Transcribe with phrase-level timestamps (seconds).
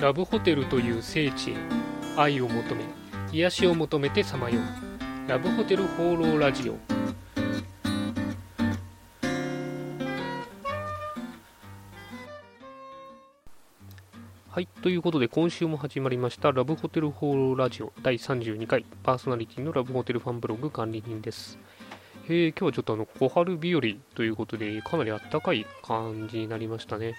[0.00, 1.54] ラブホテルという聖地へ
[2.16, 2.84] 愛を求め
[3.32, 5.30] 癒しを求めてさまよう。
[5.30, 6.76] ラブホテル放浪ラジオ。
[14.50, 18.84] はいということで今週も始まりましたラブホテル放浪ラジオ第32回。
[19.02, 21.58] パーソナリティのラブホテルファンブログ管理人です。
[22.26, 23.82] えー、今日はちょっとあの小春日和
[24.14, 27.14] ということでかなり暖かい感じになりましたね。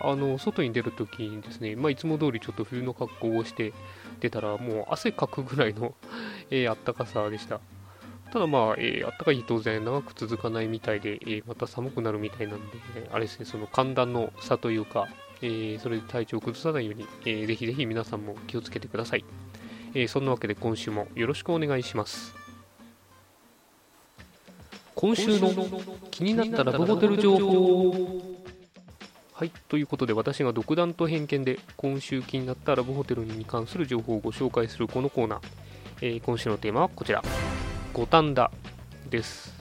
[0.00, 3.72] あの外に出るときにですね、まあ、いつも通りちょっと冬の格好をして
[4.20, 5.94] 出たら、もう汗かくぐらいの
[6.50, 7.60] えー、暖かさでした。
[8.32, 12.76] ただまあ、えー、暖かい日当然長く続かないみたいで、えー、また寒くなるみたいなんで、
[13.10, 15.08] あれですね、その寒暖の差というか、
[15.40, 19.24] えー、それで体調を崩さないように、えー、ぜひぜひ皆さんも気をつけてください。
[19.94, 22.34] えー、そんなわけで今週もよろしくお願いします。
[24.94, 25.48] 今週の
[26.10, 28.27] 気になったラブホテル情報
[29.38, 35.40] はい、ということで私が独断と偏見で今週気になったラブホテルに関する情報をご紹介するこのコーナー、
[36.00, 37.22] えー、今週のテーマはこちら。
[37.94, 38.50] 五反田
[39.08, 39.54] です。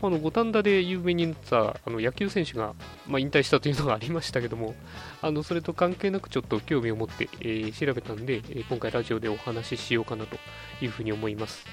[0.00, 2.72] あの五反田で有名になったあの野球選手が、
[3.06, 4.74] まあ、引退したというのがありましたけども
[5.20, 10.38] あのそれと関係なくちょっと興味を持って、えー、調べたんで、え、今回ラジオでお話ししようかなと
[10.80, 11.66] いうふうに思います。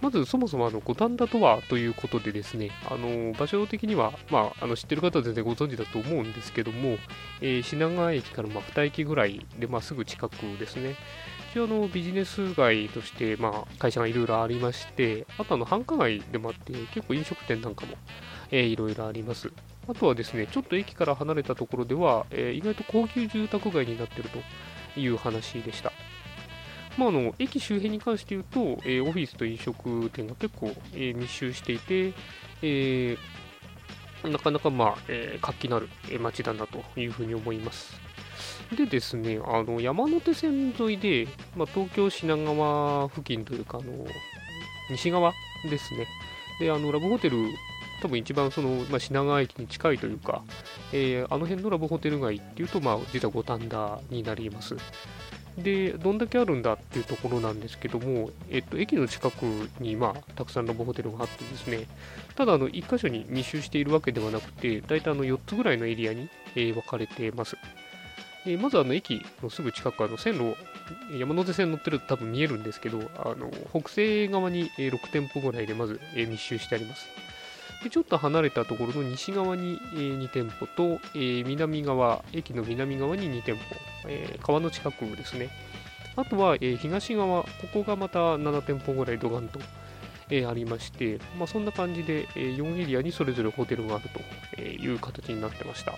[0.00, 6.96] まずそもそもあの五反田とはということでですね、あの場所的には、まあ、あの知ってる方は全然ご存知だと思うんですけども、
[7.40, 10.96] えー、品川駅からま2駅ぐらいで、まあ、すぐ近くですね。
[11.52, 17.96] 一応のビジネス街として、まあ、会社がいろいろありまして、あとあの繁華街でもあって、結構飲食店なんかも、
[18.50, 19.50] えー、いろいろあります。
[19.88, 24.38] あとはですね、ちょっと駅から離れたところでは、えー、意外と高級住宅街になっていると
[25.00, 25.89] いう話でした。
[27.00, 32.12] まあ、あの駅周辺に関して言うと、えー、オフィスと飲食店が結構、えー、密集していて、
[32.60, 35.88] えー、なかなか、まあえ活気のある
[36.20, 37.98] 街だなというふうに思います。
[38.76, 44.06] でですね、あの山手線沿いで、まあ、東京品川付近というか、あの
[44.90, 45.32] 西側
[45.70, 46.06] ですね。
[46.60, 47.38] で、あのラブホテル、
[48.02, 50.42] 多分一番その、まあ、品川駅に近いというか、
[50.92, 54.76] えー、あの辺のラブホテル街っていうと、まあ、実は五反田になります。
[55.58, 59.42] で、どんだけあるんだっていうところなんですけども、えっと、駅の近く
[59.80, 61.86] に、まあ、たくさんラブホテルがあってですね、
[62.36, 67.56] ただ、あの、1箇所に密集しているわけではなくて、大体あの4つぐらいのエリアに、えー、分かれています。
[68.46, 70.56] え、まずあの駅のすぐ近く、あの線路、
[71.18, 77.06] 山手線乗ってると多分見えるんですけど、あの北西側に6店舗ぐらいでまず密集してあります。
[77.82, 83.62] でちょっと離れたところの西側に、え2店舗と、え南側、駅の南側に2店舗、
[84.06, 85.48] え川の近くですね。
[86.16, 89.60] あとは、え東側、ここがまた7店舗ぐらいドガンと、
[90.28, 94.10] えありまして、まあ、そんな感じで、え4エリアにそれぞれホテルがある
[94.56, 95.94] という形になってました。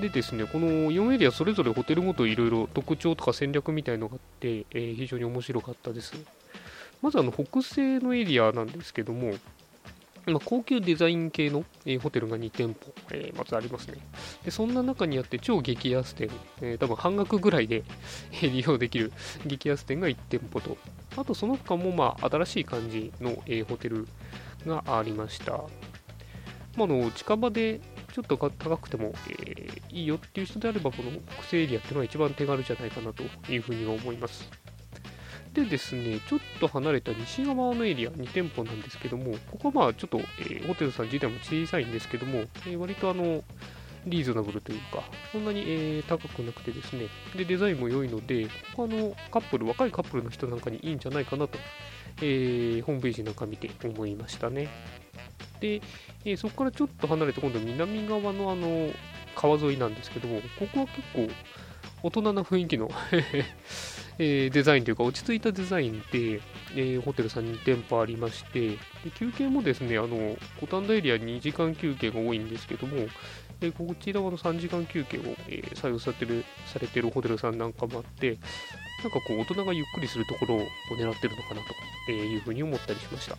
[0.00, 6.12] でですね、この4エリアそれぞれホテルごといろいろ特徴とか戦略みたいのがあって、え、非常に面白かったです。
[7.00, 9.34] まずあの北西のエリアなんですけども、
[10.26, 13.98] まあ、高級デザイン系の、えー、ホテルが2店舗、えー、まずありますね。
[14.44, 16.30] で、そんな中にあって超激安店、
[16.62, 17.84] えー、多分半額ぐらいで
[18.42, 19.12] え利用できる
[19.46, 20.76] 激安店が1店舗と、
[21.16, 24.08] あとその他もまあ新しい感じの、え、ホテル
[24.66, 25.64] がありました。
[26.76, 27.80] まあ、の近場で
[28.12, 34.48] ちょっと高くても、え、いいよっていう人であれば、この北西エリアっていうのが一番手軽じゃないかなというふうに思います。
[35.54, 43.44] でですね、ちょっと離れた西側のエリア、2店舗なんですけども、ここはまあちょっと、えー、ホテルさん自体も小さいんですけども、えー、割とあの、
[44.06, 47.06] リーズナブルというか、そんなに、えー、高くなくてですね、
[47.36, 51.58] で、デザインも良いので、ここあの、カップル、若いカップルの人なんかにいいんじゃないかなと、
[52.20, 54.68] えー、ホームページなんか見て思いましたね。
[55.60, 55.80] で、
[56.24, 58.90] えー、そこからちょっと離れて、今度南側のあの、
[59.36, 61.28] 川沿いなんですけども、ここは結構
[62.02, 62.90] 大人な雰囲気の
[64.18, 66.40] えー、デザインというか落ち着いたデザインで、
[66.74, 68.78] えー、ホテルさんに店舗ありましてで
[69.14, 72.96] 休憩もですねあの五反田エリア2時間休憩が多いんですけども、
[73.60, 78.38] えー、こちらはの3時間休憩を、えー、採用されてるされてるホテルさんなんかもあって
[79.02, 80.58] なんかこう大人がゆっくりするところを
[80.98, 81.60] 狙ってるのかな
[82.06, 83.36] というふうに思ったりしました。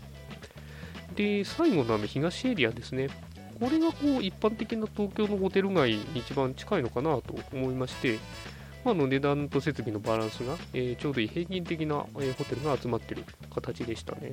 [1.16, 3.08] で最後のあの東エリアですね。
[3.60, 8.20] これがこう一般的な東京のホテル街に一番近いのかなと思いまして
[8.86, 14.32] まあ、の値段と設備のバランスが、えー、ちょうどいい平均的な、えー、ホテルが集まっている形でしたね。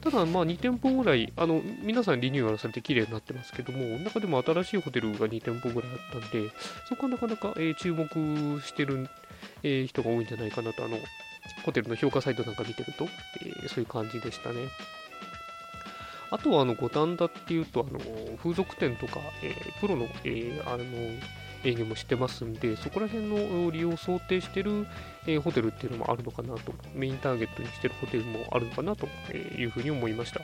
[0.00, 6.50] ただ、まあ、2店舗ぐらい、あの、皆さんリニューアルされて綺麗になってますけども、中でも新しいホテルが2店舗ぐらいあったんで、
[6.88, 8.06] そこはなかなか、えー、注目
[8.62, 9.10] してる、
[9.62, 10.96] えー、人が多いんじゃないかなと、あの、
[11.66, 13.04] ホテルの評価サイトなんか見てると、
[13.44, 14.68] えー、そういう感じでしたね。
[16.30, 18.00] あとは、あの、五反田っていうと、あの、
[18.38, 20.84] 風俗店とか、えー、プロの、えー、あの、
[21.66, 24.86] 営業もしてますんで、そこら辺の利用を想定してる、
[25.26, 30.40] えー、ホテルっていうのもあるのかなと、メインターゲットにしてるホテルもあるのかなというふうに思いました。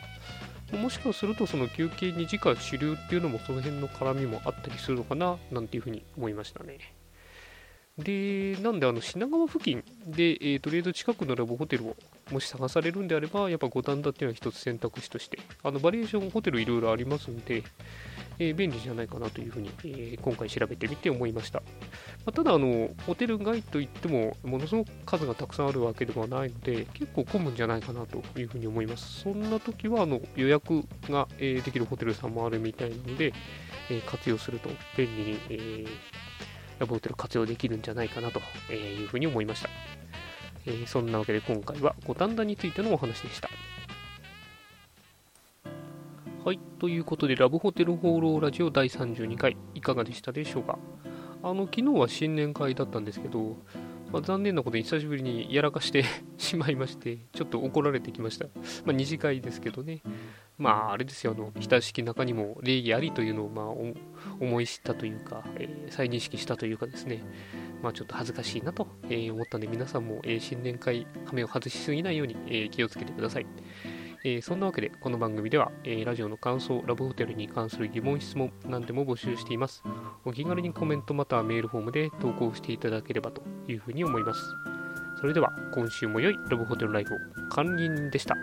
[0.76, 6.78] もしかするとその休憩2時間主流っていうのもその辺の絡みもあったりするのかななんていうふうに思いましたね。
[7.98, 11.96] で、なんであの品川付近で、えー、とりあえず近くのラブホテルを
[12.30, 17.62] もし探されるんであれば、やっぱ五反田っていうのは一つ選択肢として、あのバリエーションホテルいろいろありますんで、
[18.38, 21.60] えー、便利じゃないかなというふうに、えー、今回調べてみて思いました。
[22.24, 29.20] まあ、ただあの、ホテル街といっても、ものすごく数がたくさんあるわけではないので、結構混むんじゃないかなというふうに思います。
[29.20, 33.34] そんな時はあの予約が、えー、できるホテルさんもあるみたいなので、
[33.90, 35.84] え活用すると便利に、え
[36.82, 38.40] ラブホテル活用できるんじゃないかなと
[38.72, 39.70] いうふうに思いました。
[40.66, 43.48] えー、そんなわけで今回は五反田についてのお話でした。
[46.44, 50.76] はい、ということで、ラブホテル放浪ラジオ第32回、いかがでしたでしょうか？
[51.44, 53.58] あの、昨日は新年会だったんですけど、
[54.12, 56.04] まあ、残念なことに久しぶりにやらかして
[56.36, 58.46] しまいまして、ちょっと怒られてきました。
[58.84, 60.02] まあ、二次会ですけどね。
[60.58, 63.66] まあ、あれですよ、あの、親しき中にも礼儀ありというのを、まあ、
[64.40, 67.22] 思い知ったというか、えー、再認識したというかですね、
[67.82, 73.46] まあ、ちょっと恥ずかしいなと思ったんで、皆さんも、えー、新年会、羽目を外しすぎないように、えー、気をつけてください。
[74.24, 79.82] えー、そんなわけで、この番組では、えー、ラジオの感想、ラブホテルに関する疑問、質問、何でも募集しています。
[80.24, 84.40] お気軽にコメントまたはメールフォームで投稿していただければというふうに思います。
[85.20, 87.18] それでは、今週も良いラブホテルライフを、
[87.50, 88.36] 管理人でした。